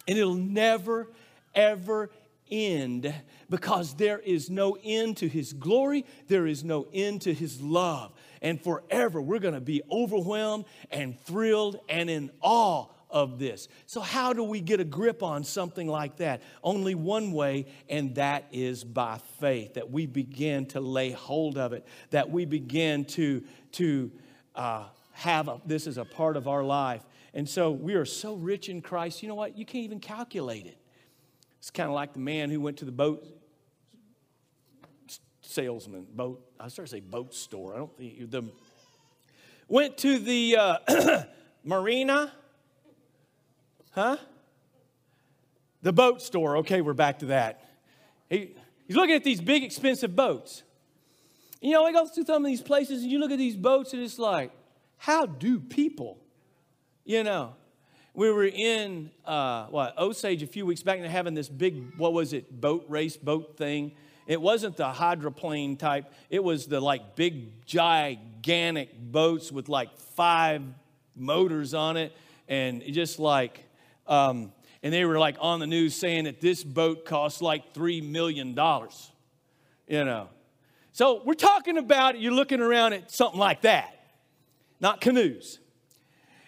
[0.07, 1.07] And it'll never,
[1.53, 2.09] ever
[2.49, 3.13] end
[3.49, 8.11] because there is no end to his glory, there is no end to his love.
[8.41, 13.67] And forever, we're going to be overwhelmed and thrilled and in awe of this.
[13.85, 16.43] So, how do we get a grip on something like that?
[16.63, 21.73] Only one way, and that is by faith, that we begin to lay hold of
[21.73, 24.11] it, that we begin to, to
[24.53, 27.01] uh, have a, this as a part of our life.
[27.33, 29.57] And so we are so rich in Christ, you know what?
[29.57, 30.77] You can't even calculate it.
[31.57, 33.25] It's kind of like the man who went to the boat
[35.41, 37.73] salesman, boat, I started to say boat store.
[37.73, 38.43] I don't think the
[39.69, 41.23] went to the uh,
[41.63, 42.33] marina,
[43.91, 44.17] huh?
[45.81, 46.57] The boat store.
[46.57, 47.63] Okay, we're back to that.
[48.29, 48.53] He,
[48.85, 50.63] he's looking at these big, expensive boats.
[51.61, 53.93] You know, he goes to some of these places and you look at these boats
[53.93, 54.51] and it's like,
[55.05, 56.19] how do people
[57.05, 57.53] you know,
[58.15, 61.95] we were in uh, what Osage a few weeks back, and they're having this big
[61.97, 63.91] what was it boat race boat thing.
[64.25, 66.11] It wasn't the hydroplane type.
[66.31, 70.63] It was the like big gigantic boats with like five
[71.15, 72.11] motors on it,
[72.47, 73.63] and just like,
[74.07, 78.03] um, and they were like on the news saying that this boat costs like $3
[78.03, 78.49] million,
[79.87, 80.29] you know.
[80.91, 83.94] So we're talking about, you're looking around at something like that,
[84.79, 85.59] not canoes.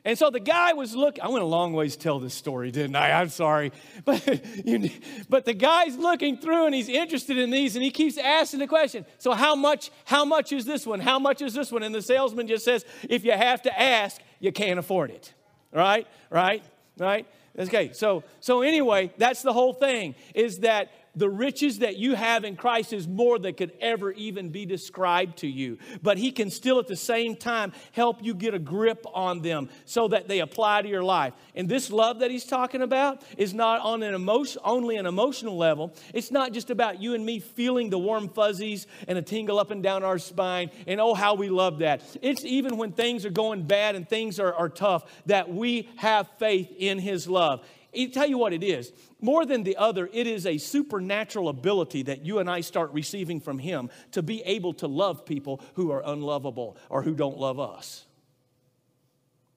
[0.07, 2.71] And so the guy was looking, I went a long ways to tell this story,
[2.71, 3.11] didn't I?
[3.11, 3.73] I'm sorry.
[4.05, 4.25] But,
[4.65, 4.89] you,
[5.27, 8.67] but the guy's looking through and he's interested in these and he keeps asking the
[8.67, 11.01] question, so how much, how much is this one?
[11.01, 11.83] How much is this one?
[11.83, 15.33] And the salesman just says, if you have to ask, you can't afford it.
[15.73, 16.07] Right?
[16.29, 16.63] Right?
[16.97, 17.27] Right?
[17.59, 22.45] Okay, so so anyway, that's the whole thing is that the riches that you have
[22.45, 25.79] in Christ is more than could ever even be described to you.
[26.01, 29.69] But He can still at the same time help you get a grip on them
[29.85, 31.33] so that they apply to your life.
[31.55, 35.57] And this love that He's talking about is not on an emotion, only an emotional
[35.57, 35.95] level.
[36.13, 39.71] It's not just about you and me feeling the warm fuzzies and a tingle up
[39.71, 42.03] and down our spine and oh, how we love that.
[42.21, 46.27] It's even when things are going bad and things are, are tough that we have
[46.37, 47.65] faith in His love.
[47.95, 48.91] I tell you what it is.
[49.21, 53.39] More than the other, it is a supernatural ability that you and I start receiving
[53.39, 57.59] from Him to be able to love people who are unlovable or who don't love
[57.59, 58.05] us.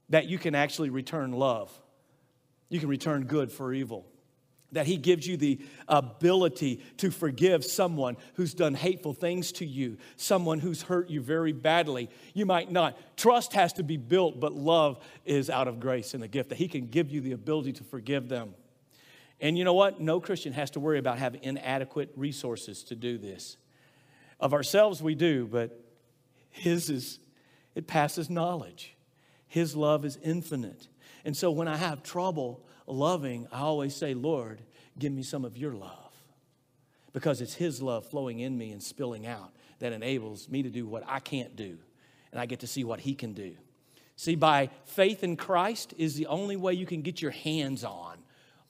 [0.08, 1.70] That you can actually return love,
[2.68, 4.09] you can return good for evil.
[4.72, 9.98] That He gives you the ability to forgive someone who's done hateful things to you,
[10.16, 12.08] someone who's hurt you very badly.
[12.34, 12.96] You might not.
[13.16, 16.50] Trust has to be built, but love is out of grace and a gift.
[16.50, 18.54] That He can give you the ability to forgive them.
[19.40, 20.00] And you know what?
[20.00, 23.56] No Christian has to worry about having inadequate resources to do this.
[24.38, 25.82] Of ourselves, we do, but
[26.50, 27.18] His is,
[27.74, 28.94] it passes knowledge.
[29.50, 30.86] His love is infinite.
[31.24, 34.62] And so when I have trouble loving, I always say, Lord,
[34.96, 36.14] give me some of your love.
[37.12, 40.86] Because it's His love flowing in me and spilling out that enables me to do
[40.86, 41.78] what I can't do.
[42.30, 43.56] And I get to see what He can do.
[44.14, 48.18] See, by faith in Christ is the only way you can get your hands on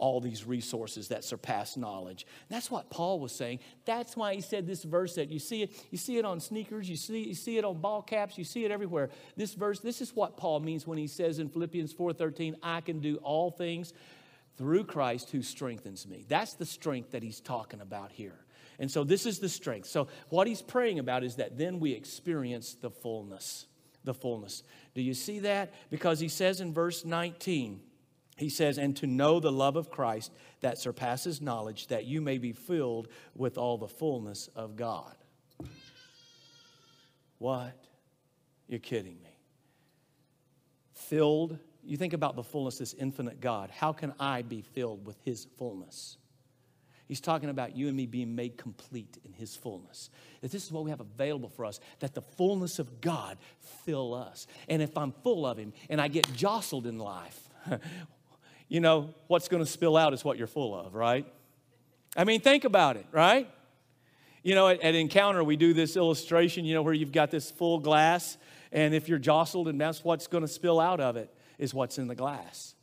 [0.01, 2.27] all these resources that surpass knowledge.
[2.49, 3.61] And that's what Paul was saying.
[3.85, 6.89] That's why he said this verse that you see it, you see it on sneakers,
[6.89, 9.11] you see, you see it on ball caps, you see it everywhere.
[9.37, 13.01] This verse, this is what Paul means when he says in Philippians 4:13, I can
[13.01, 13.93] do all things
[14.57, 16.25] through Christ who strengthens me.
[16.29, 18.45] That's the strength that he's talking about here.
[18.79, 19.89] And so this is the strength.
[19.89, 23.67] So what he's praying about is that then we experience the fullness.
[24.05, 24.63] The fullness.
[24.95, 25.75] Do you see that?
[25.91, 27.81] Because he says in verse 19,
[28.41, 32.39] he says, and to know the love of Christ that surpasses knowledge, that you may
[32.39, 35.15] be filled with all the fullness of God.
[37.37, 37.77] What?
[38.67, 39.37] You're kidding me.
[40.95, 43.71] Filled, you think about the fullness, of this infinite God.
[43.71, 46.17] How can I be filled with His fullness?
[47.09, 50.09] He's talking about you and me being made complete in His fullness.
[50.41, 53.37] That this is what we have available for us, that the fullness of God
[53.85, 54.47] fill us.
[54.67, 57.51] And if I'm full of Him and I get jostled in life,
[58.71, 61.27] you know, what's going to spill out is what you're full of, right?
[62.17, 63.51] I mean, think about it, right?
[64.45, 67.51] You know, at, at, Encounter, we do this illustration, you know, where you've got this
[67.51, 68.39] full glass,
[68.71, 71.99] and if you're jostled, and that's what's going to spill out of it, is what's
[71.99, 72.75] in the glass.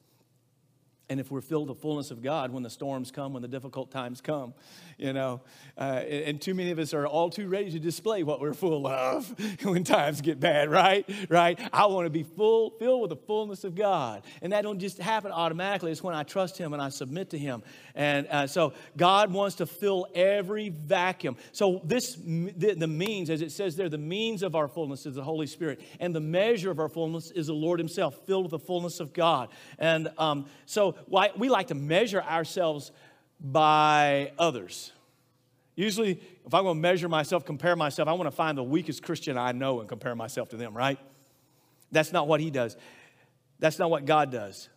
[1.10, 3.48] And if we're filled with the fullness of God when the storms come, when the
[3.48, 4.54] difficult times come,
[4.98, 5.40] you know,
[5.78, 8.86] uh, and too many of us are all too ready to display what we're full
[8.86, 11.10] of when times get bad, right?
[11.30, 11.58] Right?
[11.72, 14.24] I want to be full, filled with the fullness of God.
[14.42, 15.92] And that don't just happen automatically.
[15.94, 17.64] It's when I trust Him and I submit to Him.
[17.96, 21.38] And uh, so God wants to fill every vacuum.
[21.54, 25.16] So this, the, the means, as it says there, the means of our fullness is
[25.16, 25.80] the Holy Spirit.
[26.02, 29.14] And the measure of our fullness is the Lord Himself, filled with the fullness of
[29.14, 29.48] God.
[29.80, 32.92] And um, so why, we like to measure ourselves
[33.40, 34.92] by others.
[35.76, 39.04] Usually, if I'm going to measure myself, compare myself, I want to find the weakest
[39.04, 40.98] Christian I know and compare myself to them, right?
[41.92, 42.76] That's not what he does.
[43.60, 44.70] That's not what God does.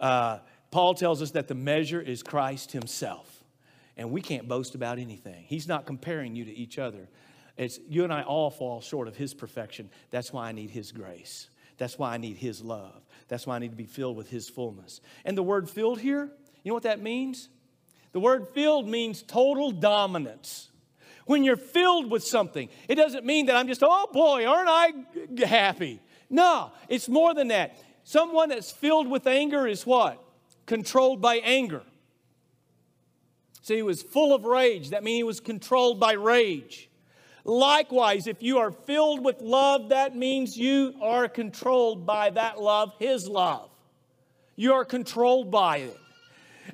[0.00, 0.38] Uh,
[0.70, 3.44] Paul tells us that the measure is Christ himself.
[3.96, 5.44] And we can't boast about anything.
[5.46, 7.08] He's not comparing you to each other.
[7.56, 9.90] It's you and I all fall short of his perfection.
[10.10, 11.48] That's why I need his grace.
[11.78, 13.03] That's why I need his love.
[13.34, 15.00] That's why I need to be filled with His fullness.
[15.24, 16.30] And the word filled here,
[16.62, 17.48] you know what that means?
[18.12, 20.70] The word filled means total dominance.
[21.26, 25.46] When you're filled with something, it doesn't mean that I'm just, oh boy, aren't I
[25.46, 26.00] happy?
[26.30, 27.76] No, it's more than that.
[28.04, 30.22] Someone that's filled with anger is what?
[30.66, 31.82] Controlled by anger.
[33.62, 34.90] See, he was full of rage.
[34.90, 36.88] That means he was controlled by rage.
[37.44, 42.94] Likewise, if you are filled with love, that means you are controlled by that love,
[42.98, 43.68] His love.
[44.56, 45.98] You are controlled by it.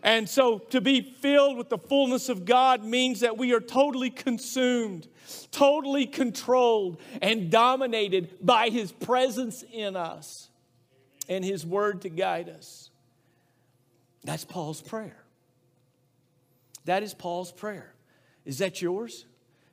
[0.05, 4.11] And so to be filled with the fullness of God means that we are totally
[4.11, 5.09] consumed,
[5.51, 10.49] totally controlled, and dominated by His presence in us.
[11.29, 12.91] and His Word to guide us.
[14.25, 15.17] That's Paul's prayer.
[16.85, 17.93] That is Paul's prayer.
[18.45, 19.27] Is that yours?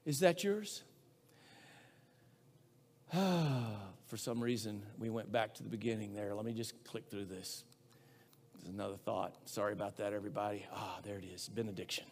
[0.06, 0.84] Is that yours?
[3.14, 6.34] For some reason, we went back to the beginning there.
[6.34, 7.64] Let me just click through this.
[8.56, 9.36] There's another thought.
[9.46, 10.66] Sorry about that, everybody.
[10.74, 12.06] Ah, there it is benediction.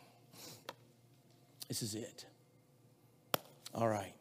[1.67, 2.25] This is it.
[3.73, 4.13] All right.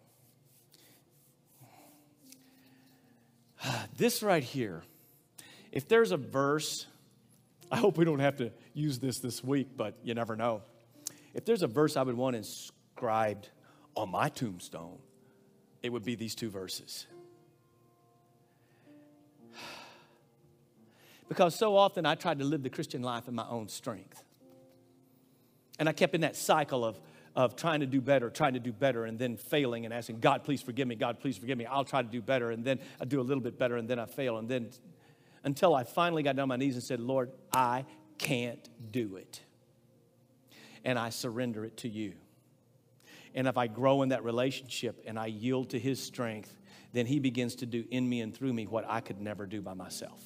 [3.97, 4.83] This right here,
[5.71, 6.87] if there's a verse,
[7.71, 10.63] I hope we don't have to use this this week, but you never know.
[11.33, 13.49] If there's a verse I would want inscribed
[13.97, 14.99] on my tombstone,
[15.85, 17.07] it would be these two verses.
[21.27, 24.23] Because so often I tried to live the Christian life in my own strength.
[25.79, 27.01] And I kept in that cycle of,
[27.35, 30.45] of trying to do better, trying to do better, and then failing and asking, God,
[30.45, 31.65] please forgive me, God, please forgive me.
[31.67, 33.99] I'll try to do better, and then I do a little bit better, and then
[33.99, 34.71] I fail, and then
[35.45, 37.85] until I finally got down on my knees and said, Lord, I
[38.19, 39.41] can't do it.
[40.85, 42.15] And I surrender it to you.
[43.35, 46.57] And if I grow in that relationship and I yield to His strength,
[46.93, 49.61] then He begins to do in me and through me what I could never do
[49.61, 50.23] by myself.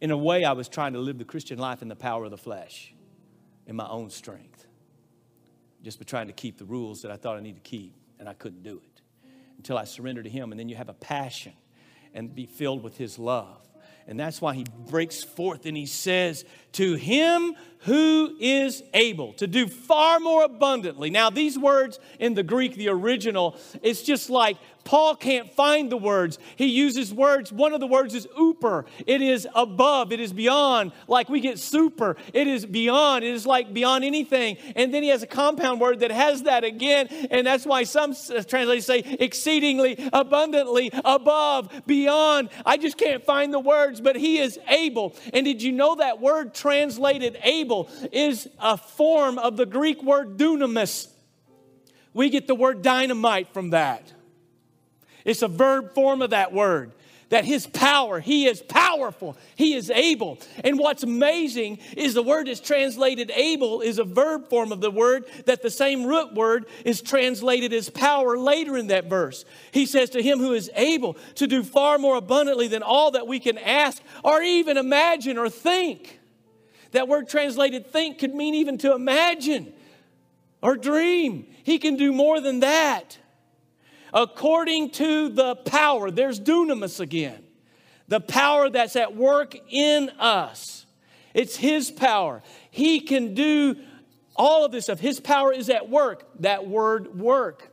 [0.00, 2.30] In a way, I was trying to live the Christian life in the power of
[2.30, 2.94] the flesh,
[3.66, 4.66] in my own strength,
[5.82, 8.28] just by trying to keep the rules that I thought I needed to keep, and
[8.28, 9.00] I couldn't do it
[9.56, 10.52] until I surrendered to Him.
[10.52, 11.52] And then you have a passion
[12.14, 13.66] and be filled with His love.
[14.06, 19.46] And that's why he breaks forth and he says, To him who is able to
[19.46, 21.10] do far more abundantly.
[21.10, 25.96] Now, these words in the Greek, the original, it's just like Paul can't find the
[25.96, 26.38] words.
[26.56, 27.52] He uses words.
[27.52, 28.84] One of the words is uper.
[29.06, 30.12] It is above.
[30.12, 30.92] It is beyond.
[31.06, 32.16] Like we get super.
[32.32, 33.24] It is beyond.
[33.24, 34.56] It is like beyond anything.
[34.74, 37.08] And then he has a compound word that has that again.
[37.30, 42.50] And that's why some uh, translators say exceedingly, abundantly, above, beyond.
[42.66, 45.16] I just can't find the words, but he is able.
[45.32, 50.36] And did you know that word translated able is a form of the Greek word
[50.36, 51.08] dunamis?
[52.14, 54.12] We get the word dynamite from that.
[55.24, 56.92] It's a verb form of that word.
[57.28, 60.38] That his power, he is powerful, he is able.
[60.62, 64.90] And what's amazing is the word is translated able is a verb form of the
[64.90, 69.46] word that the same root word is translated as power later in that verse.
[69.70, 73.26] He says, To him who is able to do far more abundantly than all that
[73.26, 76.20] we can ask or even imagine or think.
[76.90, 79.72] That word translated think could mean even to imagine
[80.60, 81.46] or dream.
[81.62, 83.16] He can do more than that
[84.12, 86.10] according to the power.
[86.10, 87.42] There's dunamis again.
[88.08, 90.86] The power that's at work in us.
[91.34, 92.42] It's His power.
[92.70, 93.76] He can do
[94.36, 95.00] all of this stuff.
[95.00, 96.26] His power is at work.
[96.40, 97.72] That word work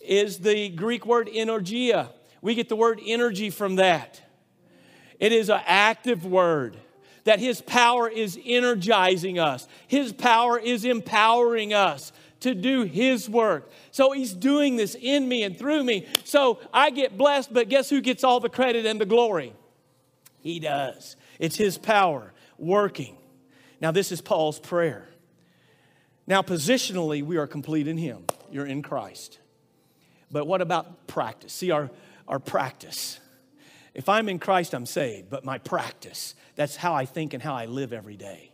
[0.00, 2.08] is the Greek word energia.
[2.40, 4.22] We get the word energy from that.
[5.18, 6.78] It is an active word
[7.24, 13.70] that His power is energizing us, His power is empowering us to do His work.
[13.90, 16.06] So He's doing this in me and through me.
[16.24, 19.52] So I get blessed, but guess who gets all the credit and the glory?
[20.40, 21.16] He does.
[21.38, 23.16] It's His power working.
[23.80, 25.08] Now, this is Paul's prayer.
[26.26, 28.24] Now, positionally, we are complete in Him.
[28.50, 29.38] You're in Christ.
[30.30, 31.52] But what about practice?
[31.52, 31.90] See, our,
[32.26, 33.20] our practice.
[33.94, 37.54] If I'm in Christ, I'm saved, but my practice, that's how I think and how
[37.54, 38.47] I live every day.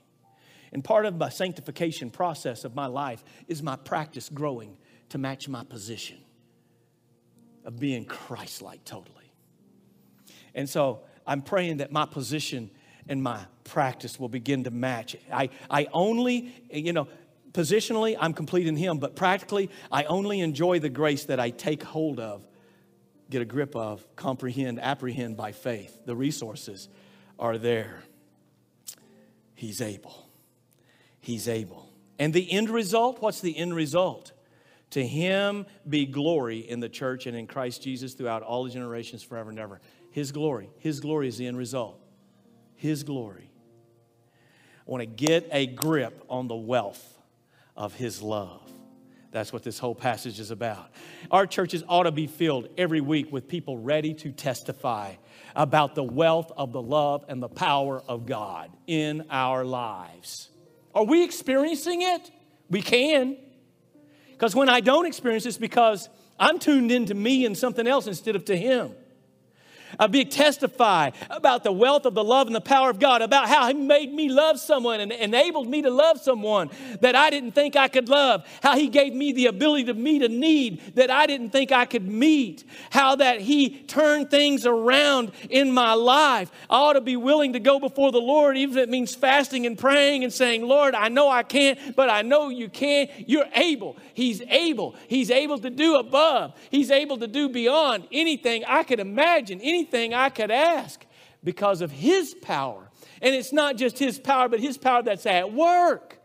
[0.75, 4.77] And part of my sanctification process of my life is my practice growing
[5.11, 6.19] to match my position
[7.65, 9.33] of being Christ like totally.
[10.53, 12.71] And so I'm praying that my position
[13.09, 15.17] and my practice will begin to match.
[15.33, 17.07] I, I only, you know,
[17.53, 21.85] positionally, I'm complete in Him, but practically, I only enjoy the grace that I take
[21.85, 22.45] hold of,
[23.31, 26.05] get a grip of, comprehend, apprehend by faith.
[26.05, 26.89] The resources
[27.39, 28.03] are there.
[29.55, 30.24] He's able.
[31.25, 31.91] He's able.
[32.19, 34.33] And the end result, what's the end result?
[34.91, 39.23] To him be glory in the church and in Christ Jesus throughout all the generations
[39.23, 39.81] forever and ever.
[40.11, 40.69] His glory.
[40.81, 41.99] His glory is the end result.
[42.75, 43.51] His glory.
[44.87, 47.19] I want to get a grip on the wealth
[47.75, 48.61] of his love.
[49.31, 50.91] That's what this whole passage is about.
[51.31, 55.15] Our churches ought to be filled every week with people ready to testify
[55.57, 60.51] about the wealth of the love and the power of God in our lives.
[60.95, 62.31] Are we experiencing it?
[62.71, 63.37] We can.
[64.31, 68.07] Because when I don't experience it, it's because I'm tuned into me and something else
[68.07, 68.93] instead of to Him.
[69.99, 73.49] I'll be testify about the wealth of the love and the power of God, about
[73.49, 76.71] how He made me love someone and enabled me to love someone
[77.01, 80.23] that I didn't think I could love, how He gave me the ability to meet
[80.23, 85.33] a need that I didn't think I could meet, how that He turned things around
[85.51, 86.51] in my life.
[86.71, 89.67] I ought to be willing to go before the Lord, even if it means fasting
[89.67, 93.09] and praying and saying, Lord, I know I can't, but I know you can.
[93.27, 93.97] You're able.
[94.15, 94.97] He's able.
[95.09, 96.55] He's able to do above.
[96.71, 101.05] He's able to do beyond anything I could imagine, anything I could ask
[101.43, 102.91] because of His power.
[103.21, 106.19] And it's not just His power, but His power that's at work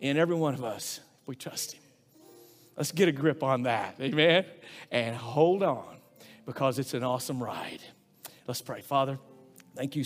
[0.00, 1.82] in every one of us if we trust Him.
[2.76, 3.96] Let's get a grip on that.
[4.00, 4.44] Amen.
[4.90, 5.96] And hold on
[6.46, 7.80] because it's an awesome ride.
[8.46, 8.80] Let's pray.
[8.80, 9.18] Father,
[9.74, 9.96] thank you.